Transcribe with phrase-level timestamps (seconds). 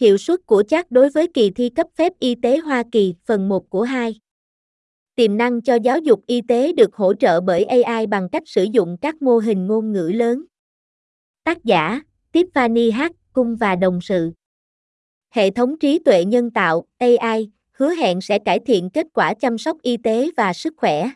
[0.00, 3.48] Hiệu suất của chat đối với kỳ thi cấp phép y tế Hoa Kỳ, phần
[3.48, 4.20] 1 của 2.
[5.14, 8.66] Tiềm năng cho giáo dục y tế được hỗ trợ bởi AI bằng cách sử
[8.72, 10.44] dụng các mô hình ngôn ngữ lớn.
[11.44, 12.00] Tác giả:
[12.32, 13.12] Tiffany H.
[13.32, 14.32] Cung và đồng sự.
[15.30, 19.58] Hệ thống trí tuệ nhân tạo AI hứa hẹn sẽ cải thiện kết quả chăm
[19.58, 21.10] sóc y tế và sức khỏe.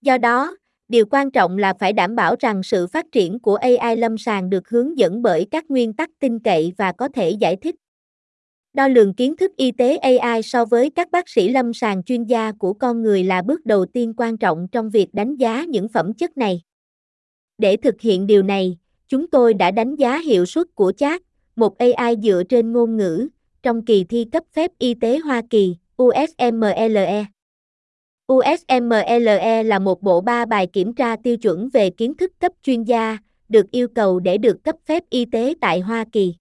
[0.00, 0.56] Do đó,
[0.88, 4.50] điều quan trọng là phải đảm bảo rằng sự phát triển của AI lâm sàng
[4.50, 7.74] được hướng dẫn bởi các nguyên tắc tin cậy và có thể giải thích.
[8.72, 12.24] Đo lường kiến thức y tế AI so với các bác sĩ lâm sàng chuyên
[12.24, 15.88] gia của con người là bước đầu tiên quan trọng trong việc đánh giá những
[15.88, 16.62] phẩm chất này.
[17.58, 21.22] Để thực hiện điều này, chúng tôi đã đánh giá hiệu suất của chat,
[21.56, 23.28] một AI dựa trên ngôn ngữ,
[23.62, 27.24] trong kỳ thi cấp phép y tế Hoa Kỳ, USMLE.
[28.32, 32.82] USMLE là một bộ ba bài kiểm tra tiêu chuẩn về kiến thức cấp chuyên
[32.82, 36.34] gia, được yêu cầu để được cấp phép y tế tại Hoa Kỳ.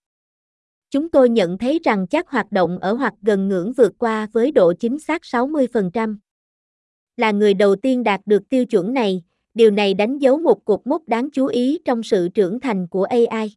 [0.89, 4.51] Chúng tôi nhận thấy rằng chắc hoạt động ở hoặc gần ngưỡng vượt qua với
[4.51, 6.17] độ chính xác 60%.
[7.17, 9.23] Là người đầu tiên đạt được tiêu chuẩn này,
[9.53, 13.03] điều này đánh dấu một cột mốc đáng chú ý trong sự trưởng thành của
[13.03, 13.55] AI.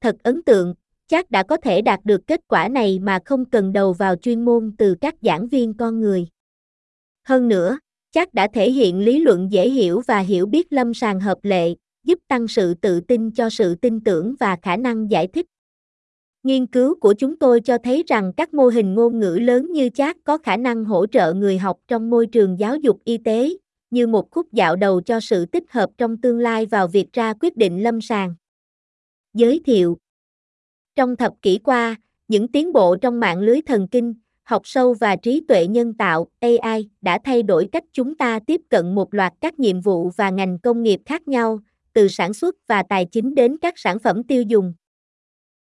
[0.00, 0.74] Thật ấn tượng,
[1.06, 4.44] chắc đã có thể đạt được kết quả này mà không cần đầu vào chuyên
[4.44, 6.26] môn từ các giảng viên con người.
[7.26, 7.78] Hơn nữa,
[8.12, 11.74] chắc đã thể hiện lý luận dễ hiểu và hiểu biết lâm sàng hợp lệ,
[12.04, 15.46] giúp tăng sự tự tin cho sự tin tưởng và khả năng giải thích.
[16.42, 19.88] Nghiên cứu của chúng tôi cho thấy rằng các mô hình ngôn ngữ lớn như
[19.88, 23.50] chat có khả năng hỗ trợ người học trong môi trường giáo dục y tế,
[23.90, 27.34] như một khúc dạo đầu cho sự tích hợp trong tương lai vào việc ra
[27.40, 28.34] quyết định lâm sàng.
[29.34, 29.98] Giới thiệu
[30.96, 31.96] Trong thập kỷ qua,
[32.28, 34.14] những tiến bộ trong mạng lưới thần kinh,
[34.46, 38.60] học sâu và trí tuệ nhân tạo AI đã thay đổi cách chúng ta tiếp
[38.68, 41.60] cận một loạt các nhiệm vụ và ngành công nghiệp khác nhau,
[41.92, 44.74] từ sản xuất và tài chính đến các sản phẩm tiêu dùng.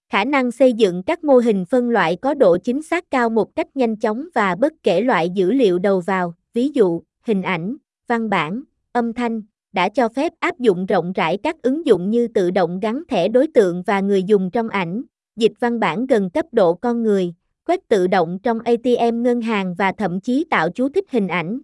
[0.09, 3.55] Khả năng xây dựng các mô hình phân loại có độ chính xác cao một
[3.55, 7.75] cách nhanh chóng và bất kể loại dữ liệu đầu vào, ví dụ, hình ảnh,
[8.07, 9.41] văn bản, âm thanh,
[9.73, 13.27] đã cho phép áp dụng rộng rãi các ứng dụng như tự động gắn thẻ
[13.27, 15.03] đối tượng và người dùng trong ảnh,
[15.35, 17.33] dịch văn bản gần cấp độ con người,
[17.65, 21.59] quét tự động trong ATM ngân hàng và thậm chí tạo chú thích hình ảnh.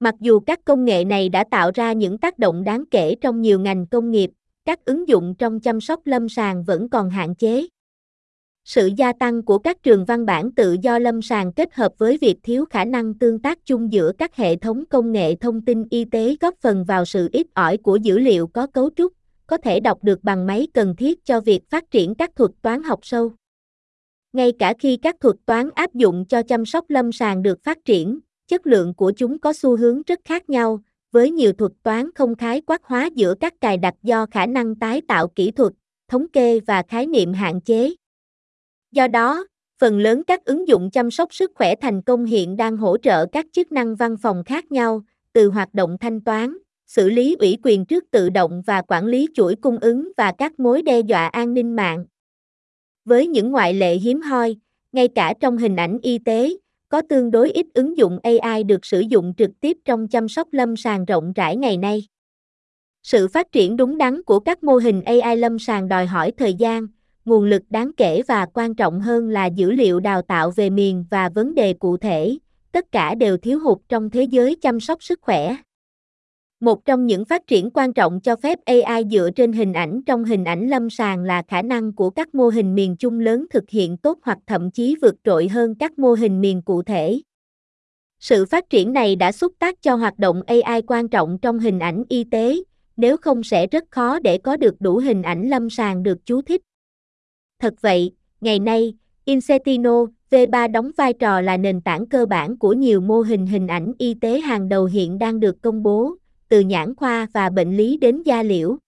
[0.00, 3.40] Mặc dù các công nghệ này đã tạo ra những tác động đáng kể trong
[3.40, 4.30] nhiều ngành công nghiệp,
[4.64, 7.66] các ứng dụng trong chăm sóc lâm sàng vẫn còn hạn chế.
[8.64, 12.18] Sự gia tăng của các trường văn bản tự do lâm sàng kết hợp với
[12.20, 15.84] việc thiếu khả năng tương tác chung giữa các hệ thống công nghệ thông tin
[15.90, 19.12] y tế góp phần vào sự ít ỏi của dữ liệu có cấu trúc,
[19.46, 22.82] có thể đọc được bằng máy cần thiết cho việc phát triển các thuật toán
[22.82, 23.32] học sâu.
[24.32, 27.78] Ngay cả khi các thuật toán áp dụng cho chăm sóc lâm sàng được phát
[27.84, 30.80] triển, chất lượng của chúng có xu hướng rất khác nhau,
[31.12, 34.74] với nhiều thuật toán không khái quát hóa giữa các cài đặt do khả năng
[34.74, 35.72] tái tạo kỹ thuật,
[36.08, 37.90] thống kê và khái niệm hạn chế.
[38.92, 39.46] Do đó,
[39.80, 43.26] phần lớn các ứng dụng chăm sóc sức khỏe thành công hiện đang hỗ trợ
[43.26, 46.56] các chức năng văn phòng khác nhau, từ hoạt động thanh toán,
[46.86, 50.60] xử lý ủy quyền trước tự động và quản lý chuỗi cung ứng và các
[50.60, 52.04] mối đe dọa an ninh mạng.
[53.04, 54.56] Với những ngoại lệ hiếm hoi,
[54.92, 56.56] ngay cả trong hình ảnh y tế,
[56.88, 60.48] có tương đối ít ứng dụng AI được sử dụng trực tiếp trong chăm sóc
[60.52, 62.06] lâm sàng rộng rãi ngày nay.
[63.02, 66.54] Sự phát triển đúng đắn của các mô hình AI lâm sàng đòi hỏi thời
[66.54, 66.86] gian,
[67.24, 71.04] nguồn lực đáng kể và quan trọng hơn là dữ liệu đào tạo về miền
[71.10, 72.38] và vấn đề cụ thể,
[72.72, 75.56] tất cả đều thiếu hụt trong thế giới chăm sóc sức khỏe.
[76.62, 80.24] Một trong những phát triển quan trọng cho phép AI dựa trên hình ảnh trong
[80.24, 83.70] hình ảnh lâm sàng là khả năng của các mô hình miền chung lớn thực
[83.70, 87.20] hiện tốt hoặc thậm chí vượt trội hơn các mô hình miền cụ thể.
[88.20, 91.78] Sự phát triển này đã xúc tác cho hoạt động AI quan trọng trong hình
[91.78, 92.56] ảnh y tế,
[92.96, 96.42] nếu không sẽ rất khó để có được đủ hình ảnh lâm sàng được chú
[96.42, 96.62] thích.
[97.60, 102.72] Thật vậy, ngày nay, Insetino V3 đóng vai trò là nền tảng cơ bản của
[102.72, 106.16] nhiều mô hình hình ảnh y tế hàng đầu hiện đang được công bố,
[106.52, 108.78] từ nhãn khoa và bệnh lý đến da liễu.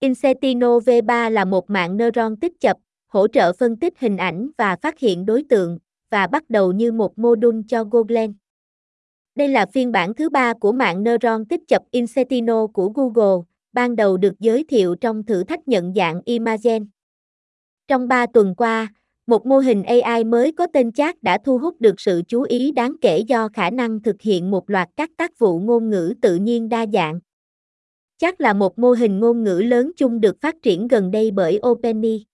[0.00, 2.76] Insetino V3 là một mạng neuron tích chập,
[3.06, 5.78] hỗ trợ phân tích hình ảnh và phát hiện đối tượng,
[6.10, 8.28] và bắt đầu như một mô đun cho Google.
[9.34, 13.96] Đây là phiên bản thứ ba của mạng neuron tích chập Insetino của Google, ban
[13.96, 16.86] đầu được giới thiệu trong thử thách nhận dạng Imagen.
[17.88, 18.88] Trong 3 tuần qua,
[19.26, 22.72] một mô hình AI mới có tên chat đã thu hút được sự chú ý
[22.72, 26.36] đáng kể do khả năng thực hiện một loạt các tác vụ ngôn ngữ tự
[26.36, 27.20] nhiên đa dạng.
[28.18, 31.60] Chắc là một mô hình ngôn ngữ lớn chung được phát triển gần đây bởi
[31.66, 32.24] OpenAI.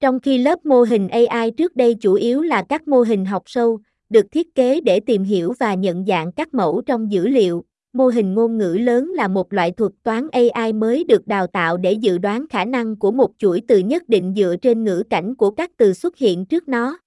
[0.00, 3.42] Trong khi lớp mô hình AI trước đây chủ yếu là các mô hình học
[3.46, 3.80] sâu,
[4.10, 8.06] được thiết kế để tìm hiểu và nhận dạng các mẫu trong dữ liệu, mô
[8.06, 11.92] hình ngôn ngữ lớn là một loại thuật toán AI mới được đào tạo để
[11.92, 15.50] dự đoán khả năng của một chuỗi từ nhất định dựa trên ngữ cảnh của
[15.50, 16.98] các từ xuất hiện trước nó.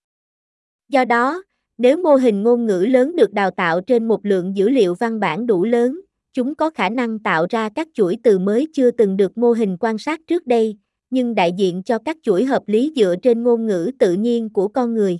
[0.90, 1.44] Do đó,
[1.78, 5.20] nếu mô hình ngôn ngữ lớn được đào tạo trên một lượng dữ liệu văn
[5.20, 6.02] bản đủ lớn,
[6.34, 9.78] chúng có khả năng tạo ra các chuỗi từ mới chưa từng được mô hình
[9.80, 10.78] quan sát trước đây,
[11.10, 14.68] nhưng đại diện cho các chuỗi hợp lý dựa trên ngôn ngữ tự nhiên của
[14.68, 15.20] con người.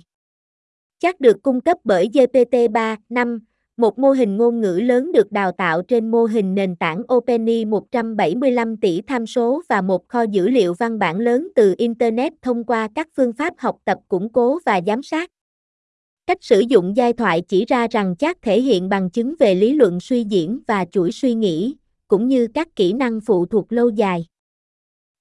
[0.98, 3.38] Chắc được cung cấp bởi GPT-3, 5,
[3.78, 7.64] một mô hình ngôn ngữ lớn được đào tạo trên mô hình nền tảng OpenAI
[7.64, 12.64] 175 tỷ tham số và một kho dữ liệu văn bản lớn từ Internet thông
[12.64, 15.30] qua các phương pháp học tập củng cố và giám sát.
[16.26, 19.72] Cách sử dụng giai thoại chỉ ra rằng chat thể hiện bằng chứng về lý
[19.72, 21.76] luận suy diễn và chuỗi suy nghĩ,
[22.08, 24.26] cũng như các kỹ năng phụ thuộc lâu dài.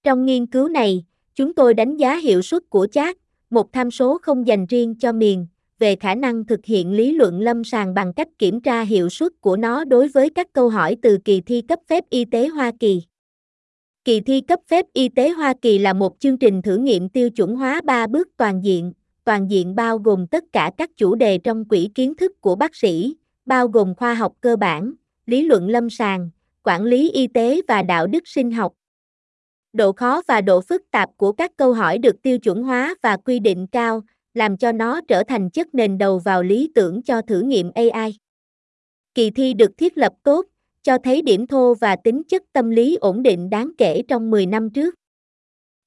[0.03, 1.05] Trong nghiên cứu này,
[1.35, 3.17] chúng tôi đánh giá hiệu suất của chat,
[3.49, 5.47] một tham số không dành riêng cho miền,
[5.79, 9.31] về khả năng thực hiện lý luận lâm sàng bằng cách kiểm tra hiệu suất
[9.41, 12.71] của nó đối với các câu hỏi từ kỳ thi cấp phép y tế Hoa
[12.79, 13.01] Kỳ.
[14.03, 17.29] Kỳ thi cấp phép y tế Hoa Kỳ là một chương trình thử nghiệm tiêu
[17.29, 18.93] chuẩn hóa 3 bước toàn diện,
[19.23, 22.75] toàn diện bao gồm tất cả các chủ đề trong quỹ kiến thức của bác
[22.75, 23.15] sĩ,
[23.45, 24.93] bao gồm khoa học cơ bản,
[25.25, 26.29] lý luận lâm sàng,
[26.63, 28.73] quản lý y tế và đạo đức sinh học.
[29.73, 33.17] Độ khó và độ phức tạp của các câu hỏi được tiêu chuẩn hóa và
[33.17, 34.01] quy định cao,
[34.37, 38.17] làm cho nó trở thành chất nền đầu vào lý tưởng cho thử nghiệm AI.
[39.15, 40.45] Kỳ thi được thiết lập tốt,
[40.83, 44.45] cho thấy điểm thô và tính chất tâm lý ổn định đáng kể trong 10
[44.45, 44.95] năm trước.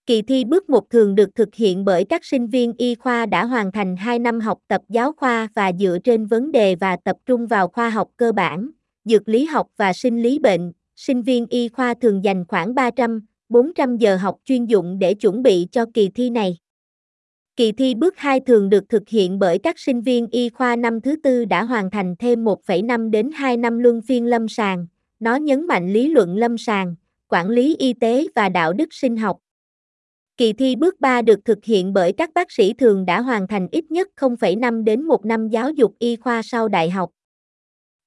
[0.06, 3.44] Kỳ thi bước một thường được thực hiện bởi các sinh viên y khoa đã
[3.44, 7.17] hoàn thành 2 năm học tập giáo khoa và dựa trên vấn đề và tập
[7.26, 8.70] trung vào khoa học cơ bản,
[9.05, 10.73] dược lý học và sinh lý bệnh.
[10.96, 15.43] Sinh viên y khoa thường dành khoảng 300, 400 giờ học chuyên dụng để chuẩn
[15.43, 16.56] bị cho kỳ thi này.
[17.56, 21.00] Kỳ thi bước 2 thường được thực hiện bởi các sinh viên y khoa năm
[21.00, 24.87] thứ tư đã hoàn thành thêm 1,5 đến 2 năm luân phiên lâm sàng.
[25.20, 26.94] Nó nhấn mạnh lý luận lâm sàng,
[27.29, 29.38] quản lý y tế và đạo đức sinh học.
[30.37, 33.69] Kỳ thi bước 3 được thực hiện bởi các bác sĩ thường đã hoàn thành
[33.73, 37.11] ít nhất 0,5 đến 1 năm giáo dục y khoa sau đại học.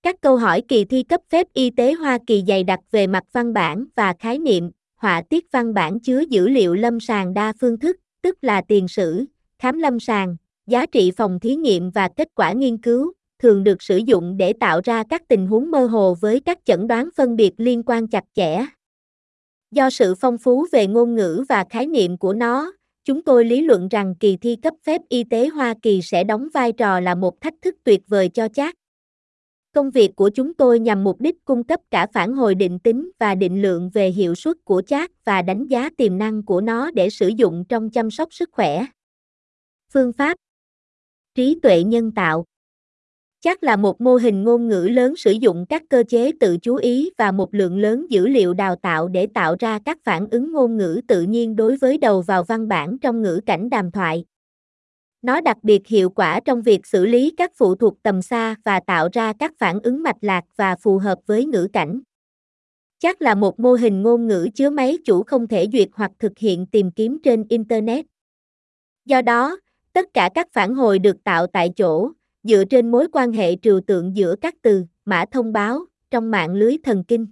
[0.04, 3.24] Các câu hỏi kỳ thi cấp phép y tế Hoa Kỳ dày đặc về mặt
[3.32, 7.54] văn bản và khái niệm, họa tiết văn bản chứa dữ liệu lâm sàng đa
[7.60, 9.26] phương thức, tức là tiền sử,
[9.64, 10.36] khám lâm sàng,
[10.68, 14.54] giá trị phòng thí nghiệm và kết quả nghiên cứu, thường được sử dụng để
[14.54, 18.08] tạo ra các tình huống mơ hồ với các chẩn đoán phân biệt liên quan
[18.08, 18.66] chặt chẽ.
[19.72, 22.74] Do sự phong phú về ngôn ngữ và khái niệm của nó,
[23.06, 26.48] chúng tôi lý luận rằng kỳ thi cấp phép y tế Hoa Kỳ sẽ đóng
[26.54, 28.76] vai trò là một thách thức tuyệt vời cho chat.
[29.76, 33.12] Công việc của chúng tôi nhằm mục đích cung cấp cả phản hồi định tính
[33.20, 36.92] và định lượng về hiệu suất của chat và đánh giá tiềm năng của nó
[36.92, 38.86] để sử dụng trong chăm sóc sức khỏe.
[39.94, 40.38] Phương pháp
[41.36, 42.46] Trí tuệ nhân tạo
[43.42, 46.76] Chắc là một mô hình ngôn ngữ lớn sử dụng các cơ chế tự chú
[46.76, 50.52] ý và một lượng lớn dữ liệu đào tạo để tạo ra các phản ứng
[50.52, 54.26] ngôn ngữ tự nhiên đối với đầu vào văn bản trong ngữ cảnh đàm thoại.
[55.22, 58.80] Nó đặc biệt hiệu quả trong việc xử lý các phụ thuộc tầm xa và
[58.80, 62.00] tạo ra các phản ứng mạch lạc và phù hợp với ngữ cảnh.
[63.00, 66.38] Chắc là một mô hình ngôn ngữ chứa máy chủ không thể duyệt hoặc thực
[66.38, 68.06] hiện tìm kiếm trên Internet.
[69.06, 69.58] Do đó,
[69.94, 72.12] tất cả các phản hồi được tạo tại chỗ,
[72.44, 76.54] dựa trên mối quan hệ trừu tượng giữa các từ, mã thông báo, trong mạng
[76.54, 77.28] lưới thần kinh.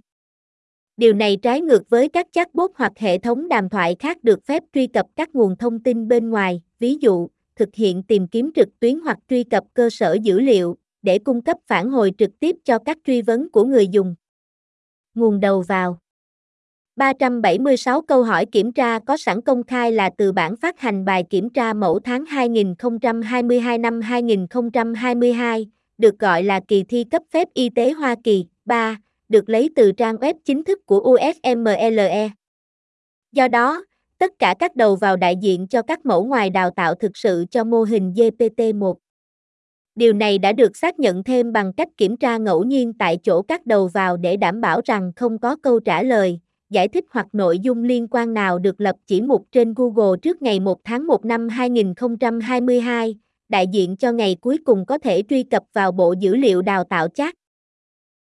[0.96, 4.62] Điều này trái ngược với các chatbot hoặc hệ thống đàm thoại khác được phép
[4.72, 8.68] truy cập các nguồn thông tin bên ngoài, ví dụ, thực hiện tìm kiếm trực
[8.80, 12.56] tuyến hoặc truy cập cơ sở dữ liệu, để cung cấp phản hồi trực tiếp
[12.64, 14.14] cho các truy vấn của người dùng.
[15.14, 15.98] Nguồn đầu vào
[16.96, 21.24] 376 câu hỏi kiểm tra có sẵn công khai là từ bản phát hành bài
[21.30, 25.66] kiểm tra mẫu tháng 2022 năm 2022,
[25.98, 28.96] được gọi là kỳ thi cấp phép y tế Hoa Kỳ 3,
[29.28, 32.30] được lấy từ trang web chính thức của USMLE.
[33.32, 33.84] Do đó,
[34.18, 37.44] tất cả các đầu vào đại diện cho các mẫu ngoài đào tạo thực sự
[37.50, 38.94] cho mô hình GPT-1.
[39.94, 43.42] Điều này đã được xác nhận thêm bằng cách kiểm tra ngẫu nhiên tại chỗ
[43.42, 46.40] các đầu vào để đảm bảo rằng không có câu trả lời,
[46.72, 50.42] giải thích hoặc nội dung liên quan nào được lập chỉ mục trên Google trước
[50.42, 53.14] ngày 1 tháng 1 năm 2022,
[53.48, 56.84] đại diện cho ngày cuối cùng có thể truy cập vào bộ dữ liệu đào
[56.84, 57.34] tạo chat.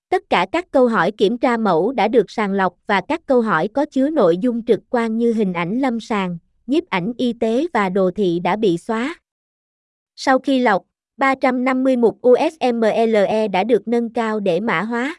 [0.09, 3.41] Tất cả các câu hỏi kiểm tra mẫu đã được sàng lọc và các câu
[3.41, 6.37] hỏi có chứa nội dung trực quan như hình ảnh lâm sàng,
[6.67, 9.15] nhiếp ảnh y tế và đồ thị đã bị xóa.
[10.15, 10.83] Sau khi lọc,
[11.17, 15.15] 350 mục USMLE đã được nâng cao để mã hóa.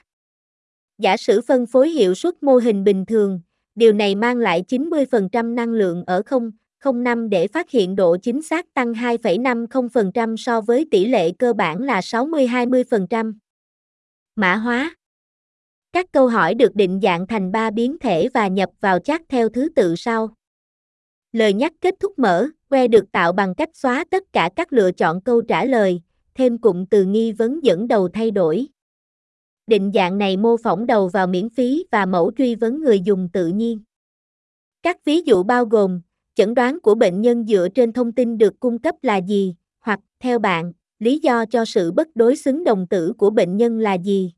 [1.00, 3.40] Giả sử phân phối hiệu suất mô hình bình thường,
[3.75, 8.75] điều này mang lại 90% năng lượng ở 0,05 để phát hiện độ chính xác
[8.75, 13.33] tăng 2,50% so với tỷ lệ cơ bản là 60-20%.
[14.37, 14.97] Mã hóa
[15.92, 19.49] Các câu hỏi được định dạng thành 3 biến thể và nhập vào chat theo
[19.49, 20.28] thứ tự sau.
[21.33, 24.92] Lời nhắc kết thúc mở, que được tạo bằng cách xóa tất cả các lựa
[24.92, 26.00] chọn câu trả lời,
[26.35, 28.66] thêm cụm từ nghi vấn dẫn đầu thay đổi.
[29.70, 33.28] Định dạng này mô phỏng đầu vào miễn phí và mẫu truy vấn người dùng
[33.32, 33.80] tự nhiên.
[34.82, 36.00] Các ví dụ bao gồm,
[36.34, 40.00] chẩn đoán của bệnh nhân dựa trên thông tin được cung cấp là gì, hoặc,
[40.20, 43.94] theo bạn, lý do cho sự bất đối xứng đồng tử của bệnh nhân là
[43.94, 44.32] gì?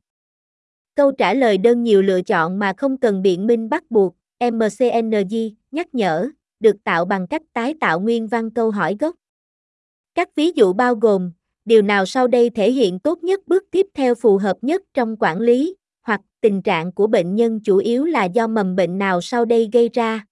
[0.94, 5.34] Câu trả lời đơn nhiều lựa chọn mà không cần biện minh bắt buộc, MCNG,
[5.70, 6.28] nhắc nhở,
[6.60, 9.16] được tạo bằng cách tái tạo nguyên văn câu hỏi gốc.
[10.14, 11.32] Các ví dụ bao gồm,
[11.64, 15.16] điều nào sau đây thể hiện tốt nhất bước tiếp theo phù hợp nhất trong
[15.20, 15.76] quản lý,
[16.06, 19.68] hoặc tình trạng của bệnh nhân chủ yếu là do mầm bệnh nào sau đây
[19.72, 20.26] gây ra.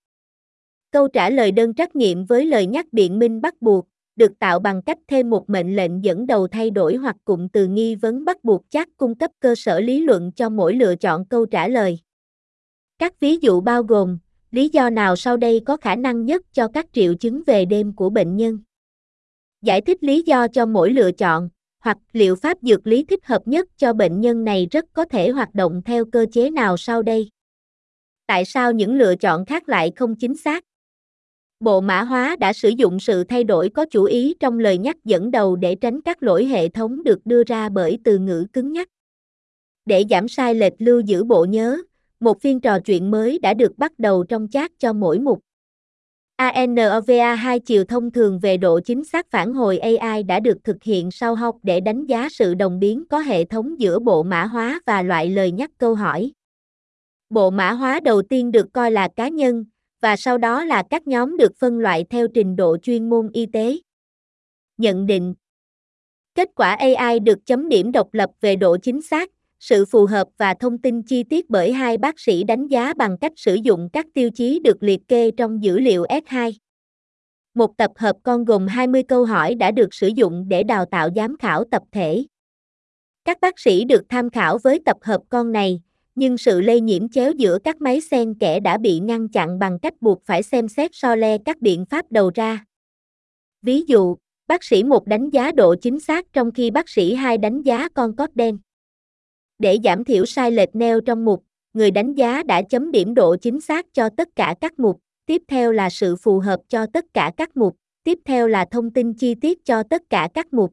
[0.92, 4.58] Câu trả lời đơn trắc nghiệm với lời nhắc biện minh bắt buộc, được tạo
[4.58, 8.24] bằng cách thêm một mệnh lệnh dẫn đầu thay đổi hoặc cụm từ nghi vấn
[8.24, 11.68] bắt buộc chắc cung cấp cơ sở lý luận cho mỗi lựa chọn câu trả
[11.68, 11.98] lời.
[12.98, 14.18] Các ví dụ bao gồm,
[14.50, 17.92] lý do nào sau đây có khả năng nhất cho các triệu chứng về đêm
[17.92, 18.58] của bệnh nhân?
[19.62, 21.48] Giải thích lý do cho mỗi lựa chọn,
[21.80, 25.30] hoặc liệu pháp dược lý thích hợp nhất cho bệnh nhân này rất có thể
[25.30, 27.28] hoạt động theo cơ chế nào sau đây?
[28.26, 30.64] Tại sao những lựa chọn khác lại không chính xác?
[31.60, 34.96] Bộ mã hóa đã sử dụng sự thay đổi có chủ ý trong lời nhắc
[35.04, 38.72] dẫn đầu để tránh các lỗi hệ thống được đưa ra bởi từ ngữ cứng
[38.72, 38.88] nhắc.
[39.86, 41.82] Để giảm sai lệch lưu giữ bộ nhớ,
[42.20, 45.40] một phiên trò chuyện mới đã được bắt đầu trong chat cho mỗi mục.
[46.40, 50.82] ANOVA hai chiều thông thường về độ chính xác phản hồi AI đã được thực
[50.82, 54.44] hiện sau học để đánh giá sự đồng biến có hệ thống giữa bộ mã
[54.44, 56.32] hóa và loại lời nhắc câu hỏi.
[57.30, 59.64] Bộ mã hóa đầu tiên được coi là cá nhân,
[60.00, 63.46] và sau đó là các nhóm được phân loại theo trình độ chuyên môn y
[63.46, 63.76] tế.
[64.78, 65.34] Nhận định
[66.34, 70.28] Kết quả AI được chấm điểm độc lập về độ chính xác, sự phù hợp
[70.38, 73.88] và thông tin chi tiết bởi hai bác sĩ đánh giá bằng cách sử dụng
[73.92, 76.52] các tiêu chí được liệt kê trong dữ liệu S2.
[77.54, 81.08] Một tập hợp con gồm 20 câu hỏi đã được sử dụng để đào tạo
[81.16, 82.24] giám khảo tập thể.
[83.24, 85.80] Các bác sĩ được tham khảo với tập hợp con này,
[86.14, 89.78] nhưng sự lây nhiễm chéo giữa các máy xen kẽ đã bị ngăn chặn bằng
[89.78, 92.64] cách buộc phải xem xét so le các biện pháp đầu ra.
[93.62, 97.38] Ví dụ, bác sĩ 1 đánh giá độ chính xác trong khi bác sĩ 2
[97.38, 98.58] đánh giá con cót đen.
[99.60, 103.36] Để giảm thiểu sai lệch neo trong mục, người đánh giá đã chấm điểm độ
[103.36, 107.04] chính xác cho tất cả các mục, tiếp theo là sự phù hợp cho tất
[107.14, 110.72] cả các mục, tiếp theo là thông tin chi tiết cho tất cả các mục.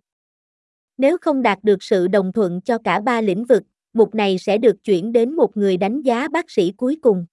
[0.98, 3.64] Nếu không đạt được sự đồng thuận cho cả ba lĩnh vực,
[3.94, 7.26] mục này sẽ được chuyển đến một người đánh giá bác sĩ cuối cùng.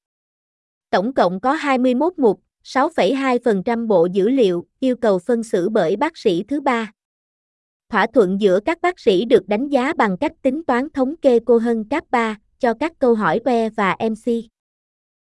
[0.91, 6.19] Tổng cộng có 21 mục, 6,2% bộ dữ liệu yêu cầu phân xử bởi bác
[6.19, 6.93] sĩ thứ ba.
[7.95, 11.39] Thỏa thuận giữa các bác sĩ được đánh giá bằng cách tính toán thống kê
[11.47, 14.54] cô hơn cấp 3 cho các câu hỏi que và MC.